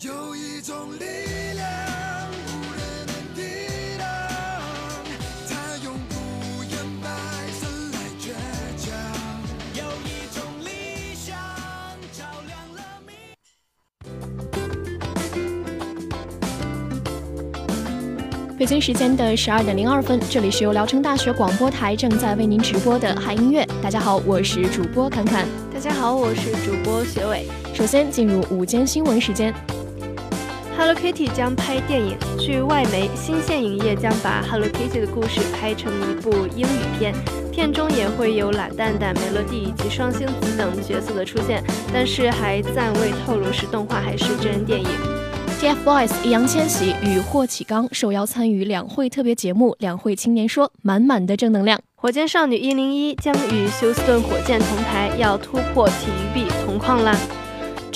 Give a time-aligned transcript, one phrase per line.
[0.00, 1.06] 有一种力
[1.54, 1.66] 量。
[2.44, 3.40] 无人能抵
[3.98, 4.06] 挡，
[5.48, 7.08] 它永不言败，
[7.58, 8.28] 生来倔
[8.76, 8.92] 强。
[9.72, 10.68] 有一种理
[11.14, 11.34] 想，
[12.12, 12.80] 照亮了
[18.58, 23.66] 北京时间的十二点零二分，这里是由聊城大学广播台正在为您直播的嗨音乐。
[23.82, 25.48] 大家好，我是主播侃侃。
[25.72, 27.46] 大家好，我是主播学伟。
[27.72, 29.54] 首先进入午间新闻时间。
[30.78, 37.14] Hello Kitty 将拍电影，据外媒，新线影业将把 Hello Kitty 的故事拍成一部英语片，
[37.50, 44.86] 片中也会有懒蛋蛋、梅乐蒂以及双星子等角色的出现，但是还暂未透露是动画还是真人电影。
[45.58, 51.80] TFBOYS 易烊千玺与霍启刚受邀参与两会特别节目《两会青年说》，满满的正能量。
[51.94, 57.16] 火箭少女一零一将与休斯顿火箭同台，要突破体育壁同框啦！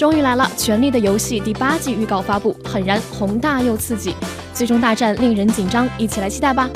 [0.01, 4.15] 终于来了，《权力的游戏》第八季预告发布，很燃，宏大又刺激，
[4.55, 6.71] 最终大战令人紧张，一起来期待吧！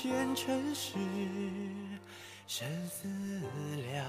[0.00, 0.92] 前尘事
[2.46, 3.08] 生思
[3.90, 4.06] 量。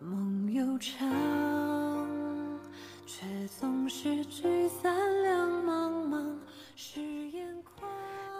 [0.00, 1.06] 梦悠长
[3.06, 3.26] 却
[3.60, 5.31] 总是聚散两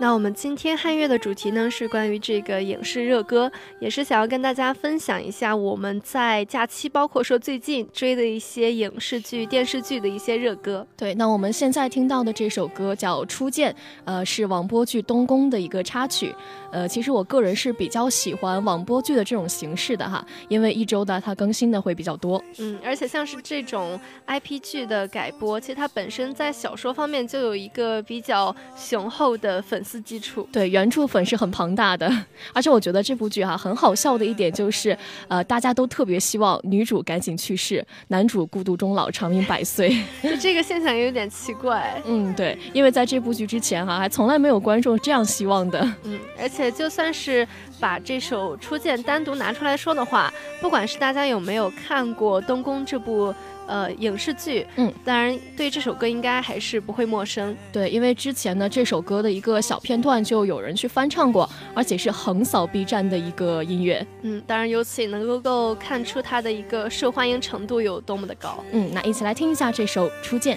[0.02, 3.48] 那我们今天汉乐的主题呢，是关于这个影视热歌，
[3.78, 10.84] 也是想要跟大家分享一下我们在假期，包括说最近追的一些影视剧、电视剧的一些热歌。
[10.96, 13.72] 对，那我们现在听到的这首歌叫《初见》，
[14.04, 16.34] 呃，是网播剧《东宫》的一个插曲。
[16.72, 22.42] 呃，其实我个人是比较喜欢网播剧的这种形式的哈，因为一周的它更新的会比较多。
[22.58, 30.48] 嗯，而且像是这种 IP 剧的改播，其实它本身在小说方面就有一个比较雄厚的粉丝基础。
[30.50, 32.10] 对，原著粉是很庞大的。
[32.52, 34.96] 而且我觉得这部剧哈很好笑的一点就是，
[35.28, 39.96] 呃，大家都特别希望女主赶紧去世，男主孤独终老，长命百岁。
[40.22, 42.02] 就这个现象也有点奇怪。
[42.06, 45.80] 嗯，对，因为在这部剧之前哈，还从来没有观众这样希望的。
[46.02, 46.72] 嗯，而且。
[46.72, 47.46] 就算是
[47.78, 53.32] 把这首《初见》单独拿出来说的话，不管是大家有没有看过《东宫》这部
[53.66, 57.56] 呃影视剧，嗯，当然对这首歌应该还是不会陌生。
[57.72, 64.06] 对，因为之前呢这首歌的一个小片段就有人去翻唱过，而且是横扫 B 站的一个音乐。
[64.22, 68.64] 嗯，当然由此也能够够看出它的一个受欢迎程度有多么的高。
[68.72, 70.56] 嗯，那一起来听一下这首《初见》。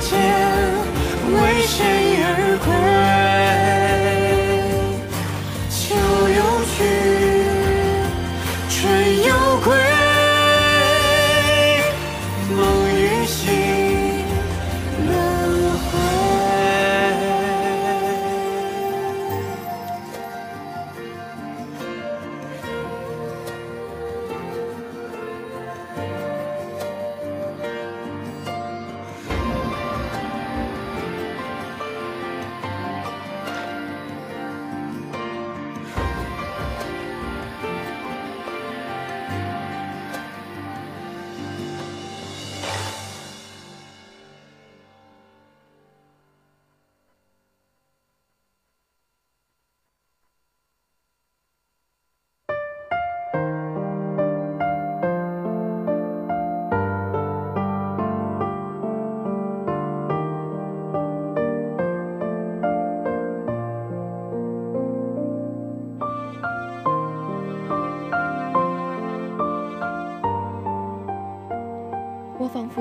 [0.00, 0.18] 天，
[1.32, 1.97] 为谁？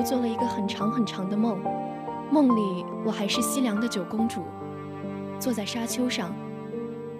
[0.07, 1.59] 做了一个很长很长的梦，
[2.31, 4.41] 梦里我还是西凉的九公主，
[5.37, 6.33] 坐在沙丘上，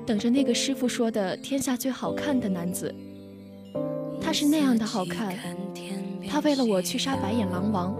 [0.06, 2.96] 等着那个师傅说的天下最好看的男子。
[4.22, 5.36] 他是那样的好看，
[6.30, 7.94] 他为了我去杀白眼狼王，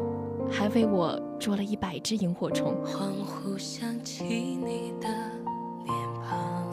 [0.50, 2.74] 还为我捉了一百只萤火虫。
[2.86, 5.10] 恍惚想起你的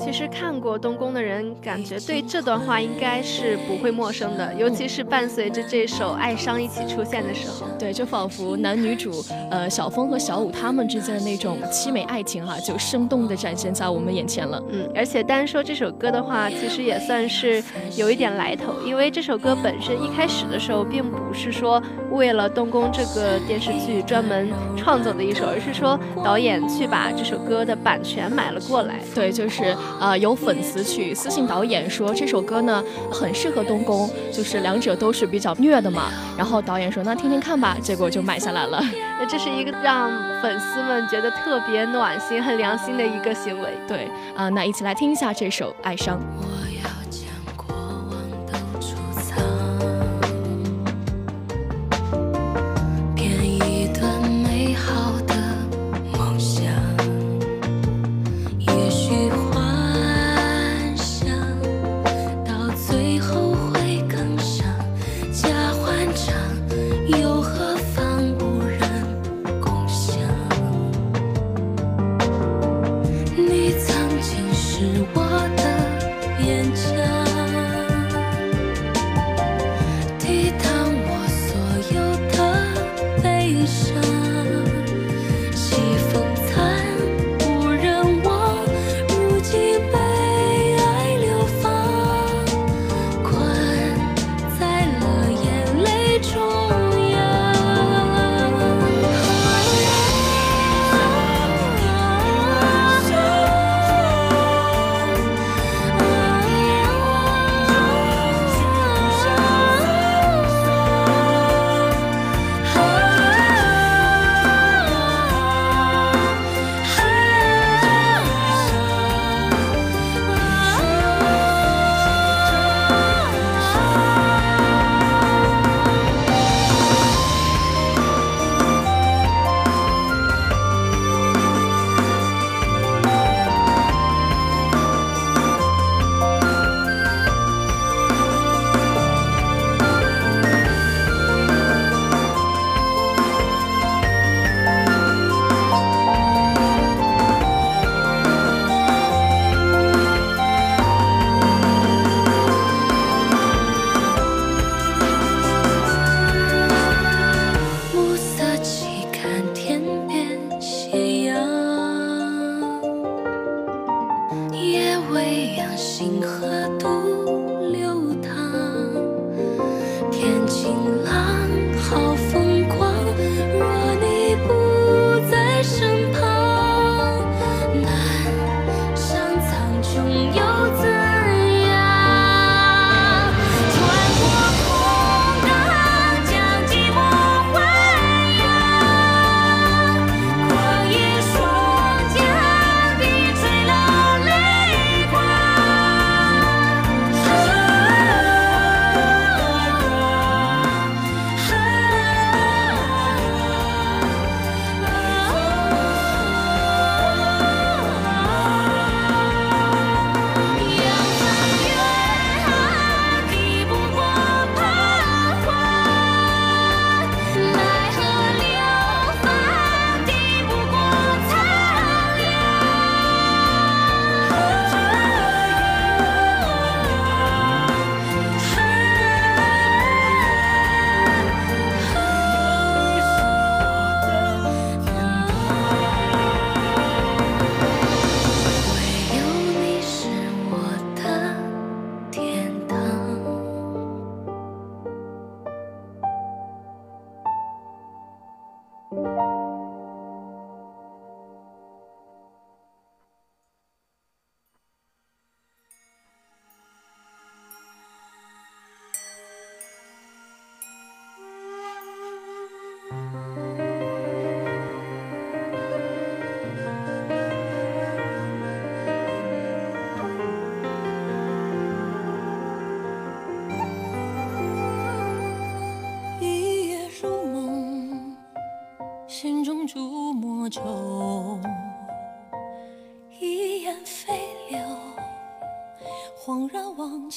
[0.05, 14.63] 其实看过东宫的人，感觉对这段话应该是不会陌生的，尤其是伴随着这首《爱伤》一起出现的时候，对，就仿佛男女主，呃，小峰和小舞他们之间的那种凄美爱情哈，就生动的展现在我们眼前了。
[14.69, 17.65] 嗯，而且单说这首歌的话，其实也算是
[17.97, 29.01] 有一点来头，因为这首歌本身一开始的时候，并不是说为了东宫这个电视剧专门创作的一首，而是说导演去把这首歌的版权买了过来。
[29.15, 29.75] 对，就是。
[30.01, 36.11] 啊，有粉丝去私信导演说这首歌呢很适合东宫，就是两者都是比较虐的嘛。
[36.37, 38.83] 然后导演说那听听看吧，结果就买下来了。
[39.19, 40.11] 那这是一个让
[40.43, 43.69] 粉丝们觉得特别暖心、很良心的一个行为。
[43.87, 46.19] 对，啊，那一起来听一下这首《爱伤》。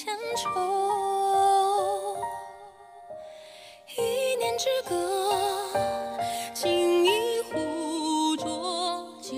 [0.07, 0.11] 一
[4.37, 4.95] 念之隔，
[6.53, 7.09] 情一
[7.41, 9.35] 壶浊酒。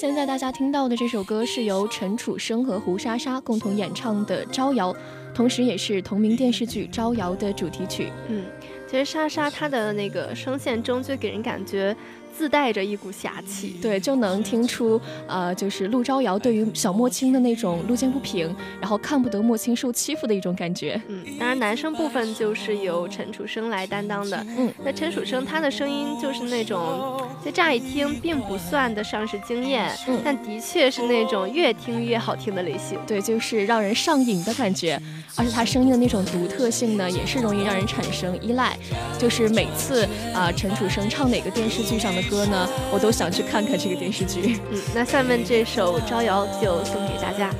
[0.00, 4.94] 现在大家听到的这首歌是由陈楚生和胡莎莎共同演唱的《招摇》，
[5.34, 8.10] 同时也是同名电视剧《招摇》的主题曲。
[8.28, 8.46] 嗯，
[8.88, 11.94] 其实莎莎她的那个声线中就给人感觉。
[12.34, 21.00] 自带着一股侠气，对，就能听出，呃，就是陆招摇对于小莫青的那种路见不平，然后看不得莫青受欺负的一种感觉。
[21.08, 24.44] 嗯，当然男生部分就是由陈楚生来担当的。
[24.56, 32.98] 嗯，那陈楚生他的声音就是那种，就乍一听并不算得上是惊艳，嗯，但的确是那种越听越好听的类型。
[33.06, 35.00] 对，就是让人上瘾的感觉，
[35.36, 38.76] 而且他声音的那种独特性呢，也是容易让人产生依赖。
[39.18, 42.22] 就是每次啊，陈楚生唱哪个电视剧上的。
[42.22, 44.60] 歌呢，我都想去看看这个电视剧。
[44.70, 47.50] 嗯，那下面这首《招摇》就送给大家。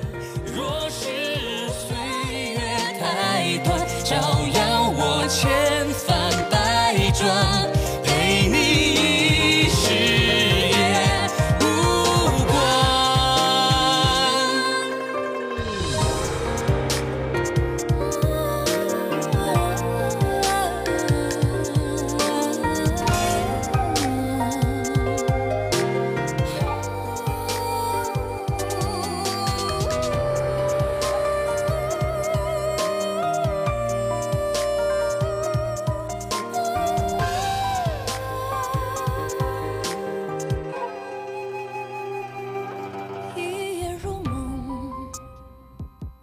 [0.55, 2.59] 若是岁月
[3.01, 4.17] 太短，照
[4.55, 5.72] 耀我千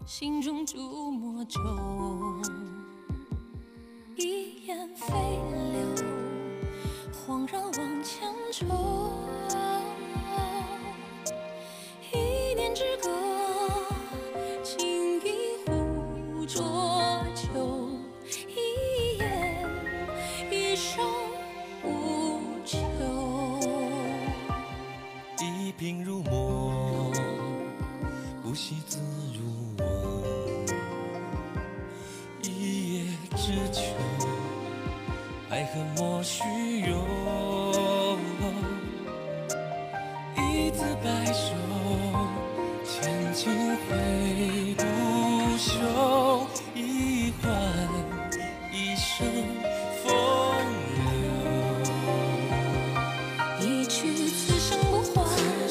[0.10, 1.60] 心中诛魔咒，
[4.16, 5.06] 一眼飞
[5.72, 6.04] 流，
[7.14, 9.29] 恍然忘前愁。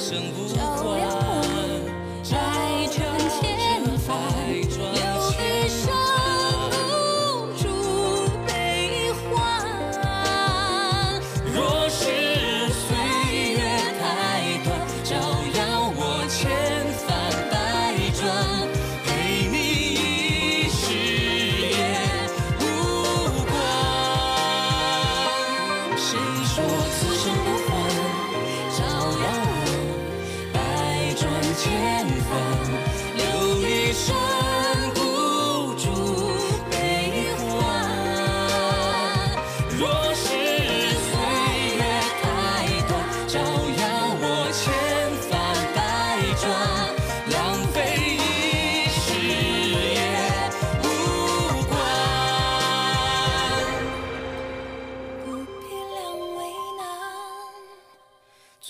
[0.09, 0.48] 生不。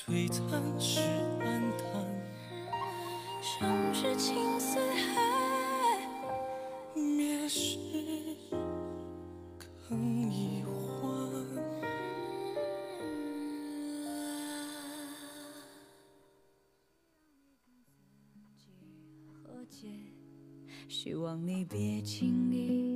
[0.08, 1.00] 璀璨是
[1.40, 2.02] 暗淡，
[3.42, 6.00] 生是青丝还
[6.98, 7.76] 灭时
[9.86, 10.78] 更易换。
[20.88, 22.87] 希望你别轻易。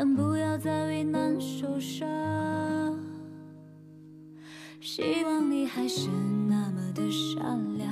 [0.00, 2.06] 但不要再为难受伤。
[4.80, 6.08] 希望你还是
[6.48, 7.90] 那么的善良，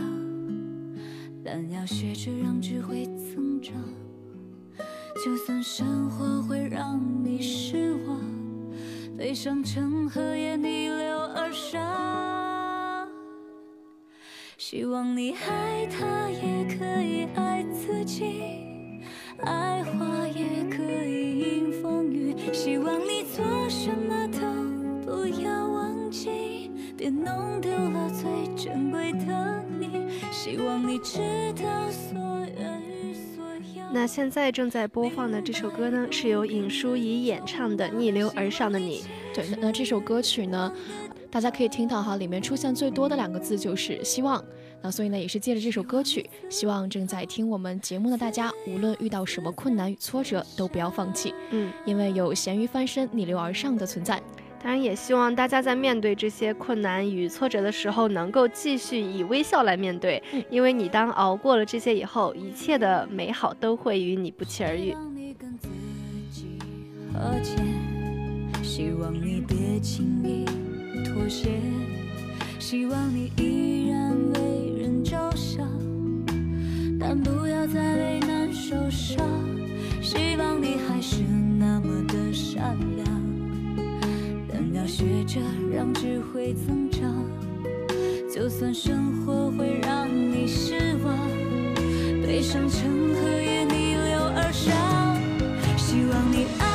[1.45, 3.75] 但要学着让智慧增长。
[5.25, 8.21] 就算生活会让你失望，
[9.19, 13.09] 飞上成河也逆流而上。
[14.57, 18.76] 希望你爱他也可以爱自己，
[19.43, 22.35] 爱花也可以迎风雨。
[22.53, 24.41] 希望你做什么都
[25.05, 30.09] 不要忘记，别弄丢了最珍贵的你。
[30.33, 31.19] 希望你知
[31.63, 32.19] 道所
[32.59, 33.45] 愿与所
[33.77, 33.91] 要。
[33.93, 39.01] 那现在正在播放的这首歌呢，是由尹淑仪演唱的《逆流而上的你》。
[39.35, 40.73] 对，那那这首歌曲呢？
[41.31, 44.43] 大家可以听到哈，里面出现最多的两个字就是希望。
[44.87, 51.35] 那所以呢，也是借着这首歌曲，希望正在听我们节目的大家，无论遇到什么困难与挫折，都不要放弃。
[51.51, 54.23] 嗯，因为有咸鱼翻身、逆流而上的存在。
[54.63, 60.23] 当然，也希望大家在面对这些困难与挫折的时候，能够继续以微笑来面对。
[60.33, 64.93] 嗯因为你当熬过了这些以后，一切的美好都会与你不期而遇。
[64.93, 65.67] 让你跟自
[66.31, 66.61] 己
[67.13, 67.57] 和解，
[68.63, 70.45] 希望你别轻易
[71.05, 71.49] 妥协，
[72.61, 74.76] 希望你依然为
[76.99, 79.19] 但不要再为难受伤。
[80.03, 81.23] 希望你还是
[81.59, 83.07] 那么的善良，
[84.49, 85.41] 但要学着
[85.73, 87.15] 让智慧增长。
[88.33, 91.17] 就算生活会让你失望。
[92.23, 94.75] 悲伤成河也逆流而上。
[95.77, 96.66] 希望你爱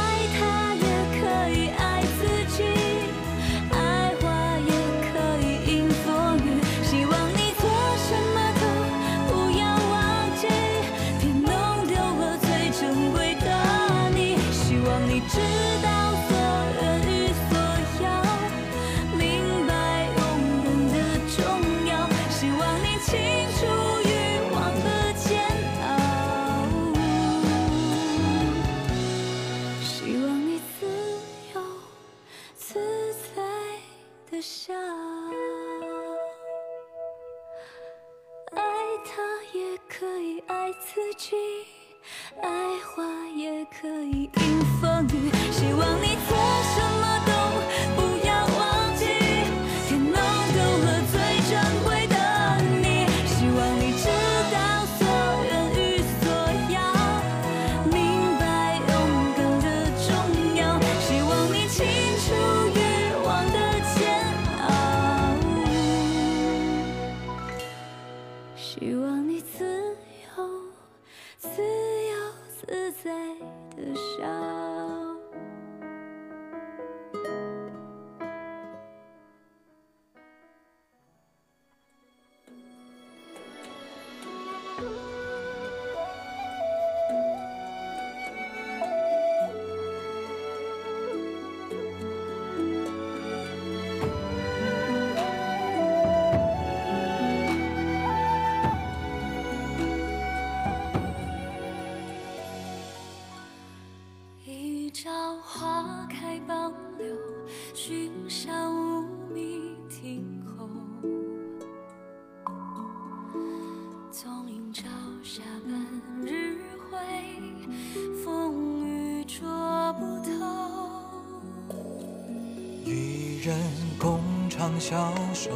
[123.51, 123.59] 人
[123.99, 125.49] 共长消瘦，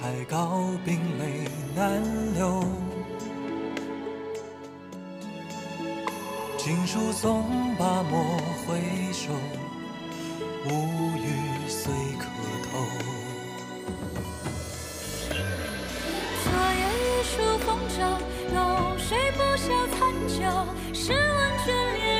[0.00, 2.00] 太高冰泪难
[2.34, 2.64] 流。
[6.56, 7.42] 锦书送
[7.76, 8.78] 罢莫回
[9.12, 9.32] 首，
[10.64, 10.70] 无
[11.16, 11.26] 语
[11.66, 12.26] 虽可
[12.70, 12.70] 偷。
[16.44, 17.32] 昨夜雨疏
[17.66, 17.98] 风骤，
[18.54, 20.38] 浓睡不消残酒。
[20.94, 21.18] 试问
[21.64, 22.19] 卷帘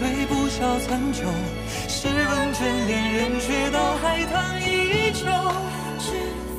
[0.00, 1.24] 醉不消残酒。
[1.86, 5.26] 试问卷帘人，却道海棠依旧。
[5.98, 6.08] 知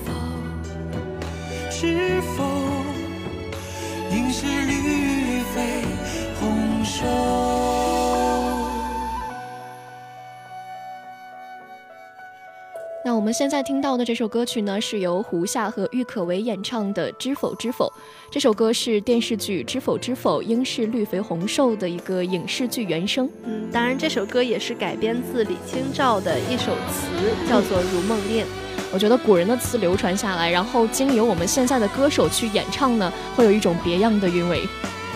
[0.06, 0.14] 否？
[1.72, 2.61] 知否？
[13.32, 17.86] 们现在听到的这首歌曲呢，是由胡夏和郁可唯演唱的《知否知否》。
[18.30, 23.30] 这首歌是电视剧《知否知否，应是绿肥红瘦》的一个影视剧原声。
[23.46, 27.08] 嗯，当然这首歌也是改编自李清照的一首词，
[27.48, 28.44] 叫做《如梦令》。
[28.92, 34.68] 我觉得古人的词流传下来，然后经由我们现在的歌手去演唱呢，会有一种别样的韵味。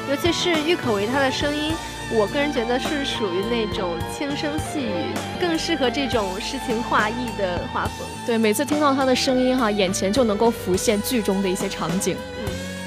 [0.10, 1.73] 尤其是郁可唯她的声音，
[2.13, 8.08] 我个人觉得是属于那种轻声细语，更适合这种诗情画意的画风。
[8.26, 12.15] 对，每次听到他的声音哈，眼前就能够浮现剧中的一些场景。
[12.15, 12.46] 嗯，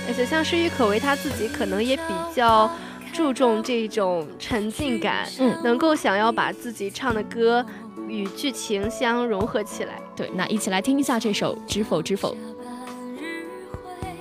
[0.08, 2.02] 而且像是郁可唯他自己，可能也比
[2.32, 2.70] 较
[3.12, 7.64] 注重这种沉浸感，嗯，能够想要把自己唱的歌
[8.06, 10.00] 与剧情相融合起来。
[10.14, 12.34] 对，那一起来听一下这首《知否知否》。
[12.64, 12.72] 半
[13.16, 13.44] 日
[13.82, 14.16] 晖，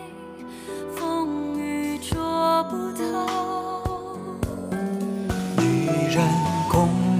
[0.95, 2.86] 风雨捉不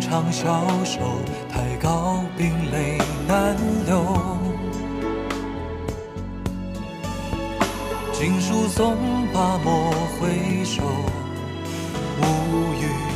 [0.10, 1.00] 长消瘦，
[1.52, 4.17] 太高冰泪难流。
[8.13, 8.96] 锦书纵
[9.34, 10.82] 罢莫回首，
[12.22, 12.24] 无
[12.82, 13.07] 语。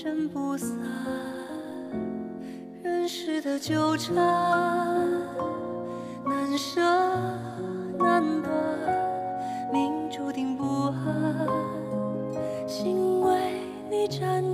[0.00, 0.78] 真不散
[2.84, 4.14] 人世的纠缠
[6.24, 6.80] 难舍
[7.98, 8.52] 难断
[9.72, 11.48] 命注定不安
[12.68, 14.47] 心为你辗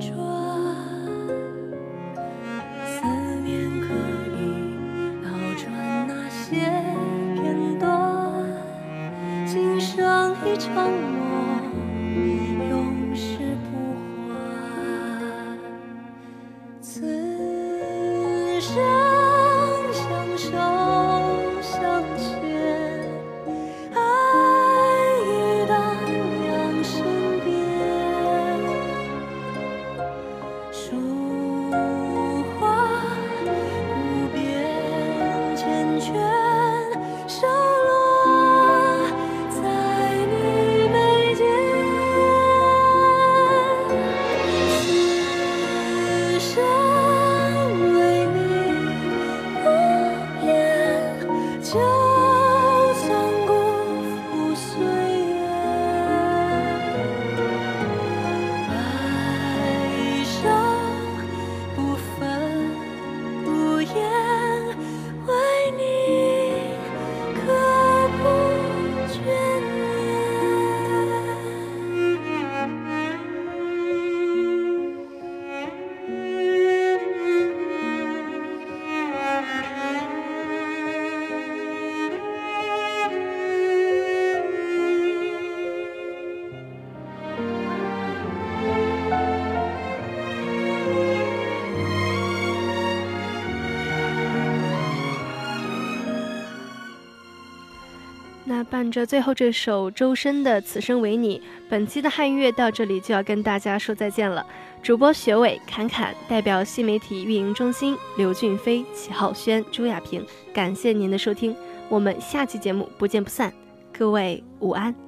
[98.57, 101.39] 那伴着最后这首周深的《此生为你》，
[101.69, 104.47] 本期的汉乐到这里就要跟大家说再见了。
[104.81, 111.57] 主播学伟、侃侃，代表新媒体运营中心，刘俊飞、齐浩轩、朱亚平，感谢您的收听，
[111.89, 113.53] 我们下期节目不见不散，
[113.93, 115.04] 各位午安。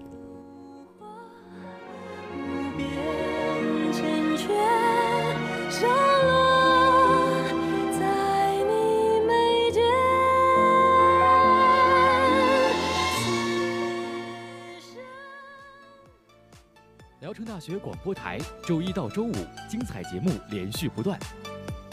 [17.44, 19.32] 大学广播台，周一到周五
[19.68, 21.18] 精彩节目连续不断。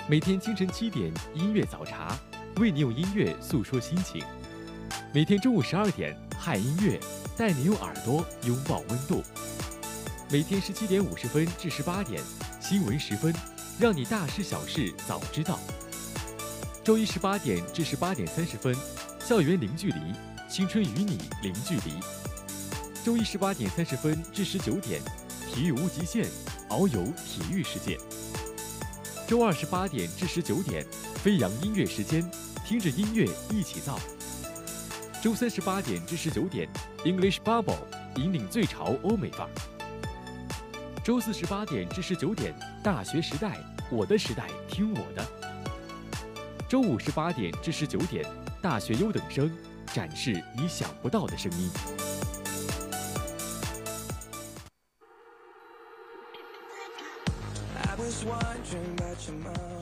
[0.08, 2.18] 每天清晨七点，音乐早茶，
[2.58, 4.22] 为你用音乐诉说心情；
[5.14, 7.00] 每天中午十二点，嗨音乐，
[7.38, 9.22] 带你用耳朵拥抱温度；
[10.30, 12.22] 每天十七点五十分至十八点，
[12.60, 13.34] 新闻十分，
[13.80, 15.60] 让你大事小事早知道。
[16.84, 18.76] 周一十八点至十八点三十分，
[19.20, 20.00] 校园零距离，
[20.50, 21.94] 青春与你零距离。
[23.04, 25.02] 周一十八点三十分至十九点，
[25.54, 26.26] 体育无极限，
[26.70, 27.96] 遨游体育世界。
[29.28, 30.84] 周二十八点至十九点，
[31.18, 32.28] 飞扬音乐时间，
[32.66, 34.00] 听着音乐一起造。
[35.22, 36.68] 周三十八点至十九点
[37.06, 37.78] ，English Bubble，
[38.16, 39.50] 引领最潮欧美范儿。
[41.04, 42.52] 周四十八点至十九点，
[42.84, 43.60] 大学时代，
[43.92, 45.24] 我的时代，听我的。
[46.68, 48.26] 周五十八点至十九点，
[48.60, 49.56] 大学优等生，
[49.94, 51.70] 展示你想不到的声音。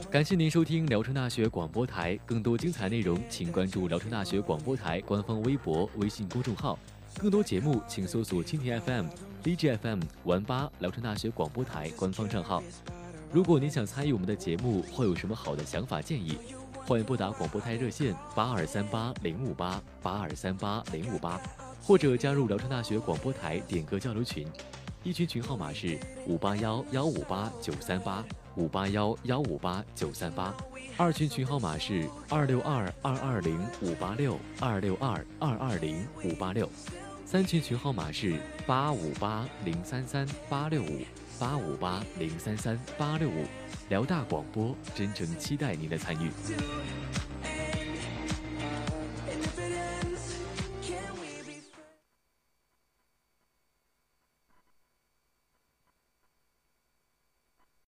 [0.09, 6.77] 感谢您收听聊城大学广播台，更多精彩内容请关注聊城大学广播台官方微博、微信公众号。
[7.17, 9.05] 更多节目请搜索蜻蜓 FM、
[9.43, 12.61] DJ FM、玩吧聊城大学广播台官方账号。
[13.31, 16.37] 如果您想参与我们的节目，或有什么好的想法建议，
[16.73, 21.39] 欢迎拨打广播台热线八二三八零五八八二三八零五八，
[21.81, 24.45] 或者加入聊城大学广播台点歌交流群。
[25.03, 28.23] 一群群号码是五八幺幺五八九三八
[28.55, 30.55] 五八幺幺五八九三八，
[30.95, 36.69] 二群群号码是二六二二二零五八六二六二二二零五八六，
[37.25, 40.99] 三群群号码是八五八零三三八六五
[41.39, 43.45] 八五八零三三八六五，
[43.89, 46.29] 辽大广播真诚期待您的参与。